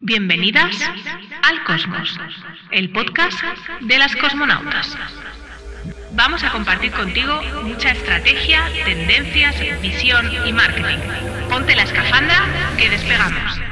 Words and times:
Bienvenidas 0.00 0.76
al 1.42 1.64
Cosmos, 1.64 2.16
el 2.70 2.90
podcast 2.90 3.42
de 3.80 3.98
las 3.98 4.14
cosmonautas. 4.14 4.96
Vamos 6.12 6.44
a 6.44 6.52
compartir 6.52 6.92
contigo 6.92 7.42
mucha 7.64 7.90
estrategia, 7.90 8.62
tendencias, 8.84 9.56
visión 9.82 10.30
y 10.46 10.52
marketing. 10.52 10.98
Ponte 11.50 11.74
la 11.74 11.82
escafandra 11.82 12.46
que 12.78 12.90
despegamos. 12.90 13.67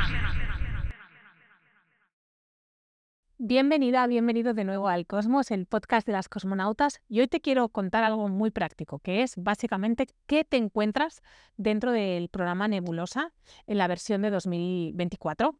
Bienvenida, 3.38 4.06
bienvenido 4.06 4.54
de 4.54 4.64
nuevo 4.64 4.88
al 4.88 5.06
Cosmos, 5.06 5.50
el 5.50 5.66
podcast 5.66 6.06
de 6.06 6.14
las 6.14 6.26
cosmonautas. 6.26 7.02
Y 7.06 7.20
hoy 7.20 7.28
te 7.28 7.42
quiero 7.42 7.68
contar 7.68 8.02
algo 8.02 8.30
muy 8.30 8.50
práctico, 8.50 8.98
que 8.98 9.22
es 9.22 9.34
básicamente 9.36 10.06
qué 10.26 10.42
te 10.44 10.56
encuentras 10.56 11.22
dentro 11.58 11.92
del 11.92 12.30
programa 12.30 12.66
Nebulosa 12.66 13.34
en 13.66 13.76
la 13.76 13.88
versión 13.88 14.22
de 14.22 14.30
2024. 14.30 15.54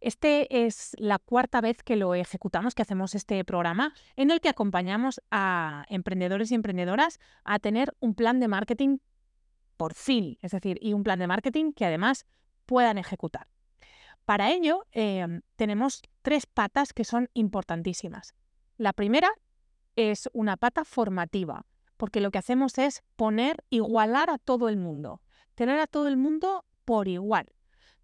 Este 0.00 0.64
es 0.64 0.96
la 0.96 1.18
cuarta 1.18 1.60
vez 1.60 1.82
que 1.82 1.96
lo 1.96 2.14
ejecutamos, 2.14 2.74
que 2.74 2.80
hacemos 2.80 3.14
este 3.14 3.44
programa, 3.44 3.92
en 4.16 4.30
el 4.30 4.40
que 4.40 4.48
acompañamos 4.48 5.20
a 5.30 5.84
emprendedores 5.90 6.50
y 6.50 6.54
emprendedoras 6.54 7.20
a 7.44 7.58
tener 7.58 7.94
un 8.00 8.14
plan 8.14 8.40
de 8.40 8.48
marketing 8.48 8.96
por 9.76 9.92
fin, 9.92 10.38
es 10.40 10.52
decir, 10.52 10.78
y 10.80 10.94
un 10.94 11.02
plan 11.02 11.18
de 11.18 11.26
marketing 11.26 11.72
que 11.72 11.84
además 11.84 12.24
puedan 12.64 12.96
ejecutar. 12.96 13.46
Para 14.30 14.52
ello, 14.52 14.86
em, 14.92 15.40
tenemos 15.56 16.02
tres 16.22 16.46
patas 16.46 16.92
que 16.92 17.02
son 17.02 17.28
importantísimas. 17.34 18.36
La 18.76 18.92
primera 18.92 19.28
es 19.96 20.30
una 20.32 20.56
pata 20.56 20.84
formativa, 20.84 21.66
porque 21.96 22.20
lo 22.20 22.30
que 22.30 22.38
hacemos 22.38 22.78
es 22.78 23.02
poner, 23.16 23.64
igualar 23.70 24.30
a 24.30 24.38
todo 24.38 24.68
el 24.68 24.76
mundo, 24.76 25.20
tener 25.56 25.80
a 25.80 25.88
todo 25.88 26.06
el 26.06 26.16
mundo 26.16 26.64
por 26.84 27.08
igual. 27.08 27.46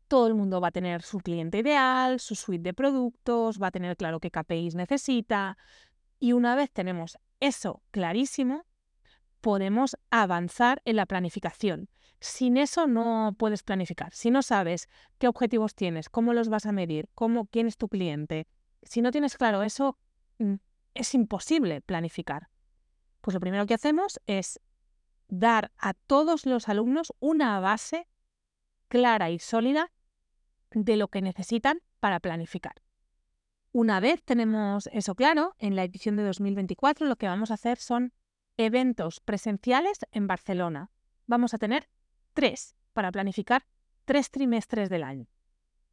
Todo 0.08 0.26
el 0.26 0.34
mundo 0.34 0.60
va 0.60 0.66
a 0.66 0.72
tener 0.72 1.02
su 1.02 1.18
cliente 1.18 1.58
ideal, 1.58 2.18
su 2.18 2.34
suite 2.34 2.64
de 2.64 2.74
productos, 2.74 3.62
va 3.62 3.68
a 3.68 3.70
tener 3.70 3.96
claro 3.96 4.18
qué 4.18 4.32
KPIs 4.32 4.74
necesita. 4.74 5.56
Y 6.18 6.32
una 6.32 6.56
vez 6.56 6.72
tenemos 6.72 7.18
eso 7.38 7.84
clarísimo, 7.92 8.64
podemos 9.40 9.96
avanzar 10.10 10.82
en 10.84 10.96
la 10.96 11.06
planificación. 11.06 11.88
Sin 12.20 12.56
eso 12.56 12.86
no 12.86 13.34
puedes 13.38 13.62
planificar. 13.62 14.12
Si 14.14 14.30
no 14.30 14.42
sabes 14.42 14.88
qué 15.18 15.28
objetivos 15.28 15.74
tienes, 15.74 16.08
cómo 16.08 16.32
los 16.32 16.48
vas 16.48 16.66
a 16.66 16.72
medir, 16.72 17.08
cómo, 17.14 17.46
quién 17.46 17.66
es 17.66 17.76
tu 17.76 17.88
cliente, 17.88 18.46
si 18.82 19.02
no 19.02 19.10
tienes 19.10 19.36
claro 19.36 19.62
eso, 19.62 19.98
mm, 20.38 20.54
es 20.94 21.14
imposible 21.14 21.80
planificar. 21.80 22.48
Pues 23.20 23.34
lo 23.34 23.40
primero 23.40 23.66
que 23.66 23.74
hacemos 23.74 24.20
es 24.26 24.60
dar 25.28 25.72
a 25.78 25.94
todos 25.94 26.46
los 26.46 26.68
alumnos 26.68 27.12
una 27.18 27.58
base 27.60 28.08
clara 28.88 29.30
y 29.30 29.38
sólida 29.38 29.92
de 30.70 30.96
lo 30.96 31.08
que 31.08 31.22
necesitan 31.22 31.80
para 32.00 32.20
planificar. 32.20 32.74
Una 33.72 34.00
vez 34.00 34.22
tenemos 34.22 34.88
eso 34.92 35.14
claro, 35.14 35.54
en 35.58 35.76
la 35.76 35.84
edición 35.84 36.16
de 36.16 36.24
2024 36.24 37.06
lo 37.06 37.16
que 37.16 37.26
vamos 37.26 37.50
a 37.50 37.54
hacer 37.54 37.78
son 37.78 38.12
eventos 38.56 39.20
presenciales 39.20 40.00
en 40.12 40.26
Barcelona. 40.26 40.90
Vamos 41.26 41.54
a 41.54 41.58
tener 41.58 41.88
tres 42.32 42.76
para 42.92 43.12
planificar 43.12 43.66
tres 44.04 44.30
trimestres 44.30 44.88
del 44.88 45.02
año. 45.02 45.26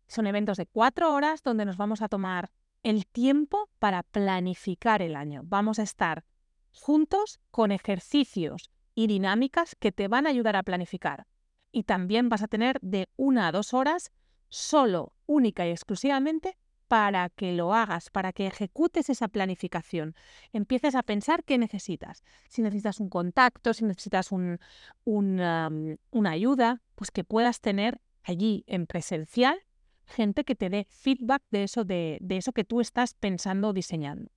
Son 0.08 0.28
eventos 0.28 0.58
de 0.58 0.66
cuatro 0.66 1.14
horas 1.14 1.44
donde 1.44 1.66
nos 1.66 1.78
vamos 1.78 2.02
a 2.02 2.10
tomar 2.10 2.52
el 2.84 3.08
tiempo 3.08 3.70
para 3.80 4.04
planificar 4.04 5.02
el 5.02 5.16
año. 5.16 5.42
Vamos 5.46 5.80
a 5.80 5.84
estar 5.84 6.26
juntos 6.72 7.40
con 7.52 7.72
ejercicios 7.72 8.72
y 8.96 9.08
dinámicas 9.08 9.76
que 9.76 9.92
te 9.92 10.08
van 10.08 10.28
a 10.28 10.30
ayudar 10.30 10.56
a 10.56 10.64
planificar. 10.64 11.26
Y 11.72 11.84
también 11.84 12.30
vas 12.30 12.44
a 12.44 12.48
tener 12.48 12.80
de 12.82 13.10
una 13.16 13.48
a 13.48 13.52
dos 13.52 13.74
horas 13.74 14.12
solo, 14.50 15.14
única 15.26 15.66
y 15.66 15.72
exclusivamente 15.72 16.58
para 16.88 17.30
que 17.30 17.54
lo 17.54 17.74
hagas, 17.74 18.10
para 18.10 18.34
que 18.34 18.48
ejecutes 18.48 19.10
esa 19.10 19.28
planificación. 19.28 20.16
Empieces 20.52 20.96
a 20.96 21.04
pensar 21.04 21.44
qué 21.44 21.58
necesitas. 21.58 22.24
Si 22.50 22.62
necesitas 22.62 23.00
un 23.00 23.10
contacto, 23.10 23.74
si 23.74 23.86
necesitas 23.86 24.32
un, 24.32 24.60
una 25.06 26.30
ayuda, 26.30 26.82
pues 26.96 27.12
que 27.12 27.24
puedas 27.24 27.62
tener 27.62 28.00
allí 28.24 28.64
en 28.68 28.88
presencial 28.88 29.60
gente 30.06 30.44
que 30.44 30.56
te 30.56 30.70
dé 30.70 30.86
feedback 30.90 31.44
de 31.50 31.64
eso, 31.64 31.86
de, 31.86 32.20
eso 32.30 32.52
que 32.52 32.66
tú 32.66 32.82
estás 32.82 33.14
pensando 33.14 33.70
o 33.70 33.74
diseñando. 33.74 34.32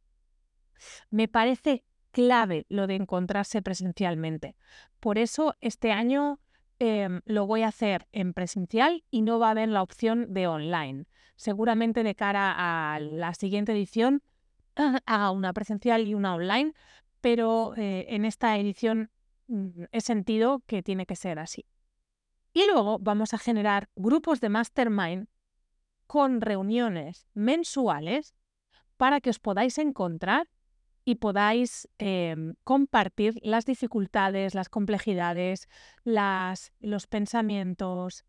Me 1.10 1.26
parece 1.26 1.84
clave 2.12 2.66
lo 2.68 2.86
de 2.86 2.94
encontrarse 2.94 3.62
presencialmente. 3.62 4.54
Por 5.00 5.18
eso 5.18 5.54
este 5.60 5.90
año 5.90 6.40
Em, 6.78 7.22
lo 7.24 7.46
voy 7.46 7.62
a 7.62 7.68
hacer 7.68 8.06
en 8.12 8.34
presencial 8.34 9.02
y 9.10 9.22
no 9.22 9.38
va 9.38 9.48
a 9.48 9.50
haber 9.52 9.70
la 9.70 9.82
opción 9.82 10.34
de 10.34 10.46
online. 10.46 11.06
Seguramente 11.36 12.02
de 12.02 12.14
cara 12.14 12.54
a 12.56 12.98
la 13.00 13.34
siguiente 13.34 13.72
edición 13.72 14.22
haga 15.06 15.30
una 15.30 15.52
presencial 15.52 16.06
y 16.08 16.14
una 16.14 16.34
online, 16.34 16.72
pero 17.20 17.74
eh, 17.76 18.06
en 18.08 18.24
esta 18.24 18.58
edición 18.58 19.10
mm, 19.48 19.84
he 19.92 20.00
sentido 20.00 20.62
que 20.66 20.82
tiene 20.82 21.06
que 21.06 21.16
ser 21.16 21.38
así. 21.38 21.66
Y 22.52 22.66
luego 22.66 22.98
vamos 22.98 23.34
a 23.34 23.38
generar 23.38 23.90
grupos 23.96 24.40
de 24.40 24.48
mastermind 24.48 25.28
con 26.06 26.40
reuniones 26.40 27.26
mensuales 27.34 28.34
para 28.96 29.20
que 29.20 29.30
os 29.30 29.38
podáis 29.38 29.76
encontrar 29.78 30.48
y 31.04 31.16
podáis 31.16 31.88
em, 31.98 32.54
compartir 32.64 33.38
las 33.42 33.64
dificultades, 33.64 34.54
las 34.54 34.68
complejidades, 34.68 35.68
las, 36.02 36.72
los 36.80 37.06
pensamientos 37.06 38.24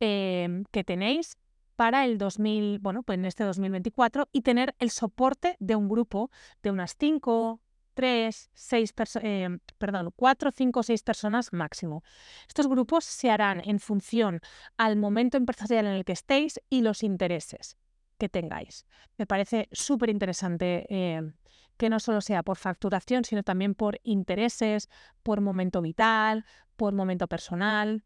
em, 0.00 0.64
que 0.70 0.84
tenéis 0.84 1.36
para 1.76 2.04
el 2.04 2.18
2000, 2.18 2.78
bueno, 2.78 3.02
pues 3.02 3.18
en 3.18 3.24
este 3.24 3.44
2024 3.44 4.28
y 4.32 4.42
tener 4.42 4.74
el 4.78 4.90
soporte 4.90 5.56
de 5.58 5.76
un 5.76 5.88
grupo 5.88 6.30
de 6.62 6.70
unas 6.70 6.96
5, 6.98 7.60
3, 7.94 8.50
6 8.52 8.92
personas, 8.92 9.60
perdón, 9.78 10.12
4, 10.14 10.50
5, 10.50 10.82
6 10.82 11.02
personas 11.02 11.52
máximo. 11.52 12.02
Estos 12.48 12.68
grupos 12.68 13.04
se 13.04 13.30
harán 13.30 13.62
en 13.64 13.80
función 13.80 14.40
al 14.76 14.96
momento 14.96 15.36
empresarial 15.36 15.86
en 15.86 15.92
el 15.92 16.04
que 16.04 16.12
estéis 16.12 16.60
y 16.70 16.82
los 16.82 17.02
intereses 17.02 17.76
que 18.18 18.28
tengáis. 18.28 18.86
Me 19.18 19.26
parece 19.26 19.68
súper 19.72 20.10
interesante 20.10 20.86
em, 20.88 21.34
que 21.76 21.90
no 21.90 21.98
solo 21.98 22.20
sea 22.20 22.42
por 22.42 22.56
facturación, 22.56 23.24
sino 23.24 23.42
también 23.42 23.74
por 23.74 23.98
intereses, 24.04 24.88
por 25.22 25.40
momento 25.40 25.82
vital, 25.82 26.44
por 26.76 26.94
momento 26.94 27.26
personal. 27.26 28.04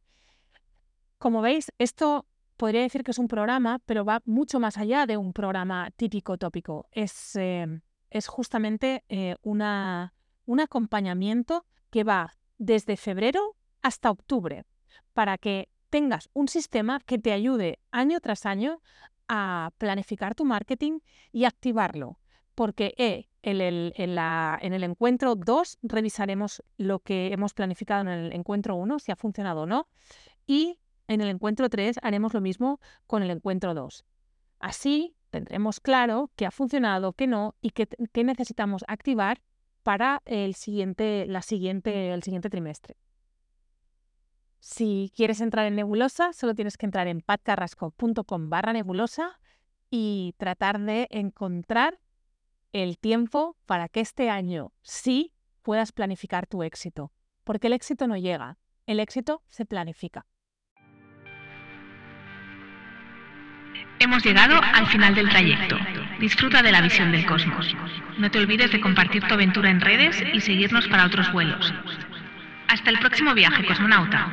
Como 1.19 1.43
veis, 1.43 1.73
esto 1.79 2.27
podría 2.57 2.83
decir 2.83 3.03
que 3.05 3.11
es 3.11 3.19
un 3.19 3.29
programa, 3.29 3.81
pero 3.87 4.05
va 4.05 4.23
mucho 4.25 4.61
más 4.61 4.79
allá 4.79 5.07
de 5.07 5.17
un 5.17 5.33
programa 5.33 5.91
típico 5.97 6.39
tópico. 6.39 6.87
Es, 6.91 7.37
em, 7.37 7.83
es 8.11 8.29
justamente 8.29 9.05
eh, 9.09 9.37
una, 9.43 10.15
un 10.45 10.61
acompañamiento 10.61 11.65
que 11.91 12.05
va 12.05 12.35
desde 12.59 12.97
febrero 12.97 13.57
hasta 13.83 14.11
octubre 14.11 14.65
para 15.13 15.39
que 15.39 15.69
tengas 15.91 16.29
un 16.33 16.49
sistema 16.49 17.01
que 17.01 17.19
te 17.19 17.33
ayude 17.33 17.79
año 17.91 18.21
tras 18.21 18.47
año 18.47 18.81
a 19.29 19.71
planificar 19.79 20.35
tu 20.35 20.45
marketing 20.45 21.01
y 21.33 21.45
activarlo. 21.45 22.19
Porque 22.55 22.95
eh, 22.97 23.29
en 23.43 23.61
el, 23.61 23.93
en, 23.97 24.73
el 24.73 24.85
encuentro 24.85 25.35
2 25.37 25.79
revisaremos 25.83 26.63
lo 26.79 27.01
que 27.01 27.33
hemos 27.33 27.55
planificado 27.55 28.03
en 28.03 28.09
el 28.09 28.33
encuentro 28.33 28.77
1, 28.77 28.99
si 28.99 29.13
ha 29.13 29.17
funcionado 29.17 29.63
o 29.63 29.67
no. 29.67 29.89
Y 30.47 30.81
en 31.09 31.21
el 31.21 31.29
encuentro 31.29 31.69
3 31.69 31.99
haremos 32.03 32.35
lo 32.35 32.41
mismo 32.41 32.81
con 33.07 33.23
el 33.23 33.31
encuentro 33.31 33.75
2. 33.75 34.05
Así 34.59 35.15
tendremos 35.31 35.81
claro 35.81 36.31
qué 36.37 36.47
ha 36.47 36.51
funcionado, 36.51 37.13
qué 37.13 37.27
no 37.27 37.55
y 37.61 37.71
qué, 37.71 37.89
necesitamos 38.25 38.85
activar 38.89 39.43
para 39.83 40.23
el 40.25 40.55
siguiente, 40.55 41.27
la 41.29 41.43
siguiente, 41.43 42.13
el 42.13 42.23
siguiente 42.23 42.51
trimestre. 42.51 42.97
Si 44.59 45.13
quieres 45.15 45.41
entrar 45.41 45.67
en 45.67 45.77
Nebulosa, 45.77 46.33
solo 46.33 46.55
tienes 46.55 46.77
que 46.77 46.87
entrar 46.87 47.07
en 47.07 47.21
patcarrasco.com 47.21 48.49
barra 48.51 48.73
nebulosa 48.73 49.39
y 49.91 50.35
tratar 50.39 50.81
de 50.81 51.07
encontrar 51.11 52.01
el 52.73 52.99
tiempo 52.99 53.57
para 53.67 53.89
que 53.89 54.01
este 54.01 54.29
año 54.29 54.73
sí 54.83 55.33
puedas 55.63 55.93
planificar 55.93 56.47
tu 56.47 56.63
éxito, 56.63 57.13
porque 57.45 57.69
el 57.69 57.75
éxito 57.75 58.09
no 58.09 58.17
llega, 58.17 58.59
el 58.87 58.99
éxito 58.99 59.43
se 59.49 59.67
planifica. 59.67 60.27
Hemos 63.99 64.25
llegado 64.25 64.61
al 64.63 64.87
final 64.89 65.15
del 65.15 65.29
trayecto. 65.29 65.79
Disfruta 66.19 66.63
de 66.63 66.73
la 66.73 66.81
visión 66.81 67.13
del 67.13 67.25
cosmos. 67.25 67.75
No 68.19 68.31
te 68.31 68.39
olvides 68.39 68.71
de 68.71 68.81
compartir 68.81 69.23
tu 69.23 69.35
aventura 69.35 69.71
en 69.71 69.81
redes 69.81 70.23
y 70.33 70.41
seguirnos 70.41 70.87
para 70.89 71.07
otros 71.07 71.33
vuelos. 71.33 71.73
Hasta 72.69 72.91
el 72.91 72.99
próximo 72.99 73.35
viaje, 73.35 73.65
cosmonauta. 73.65 74.29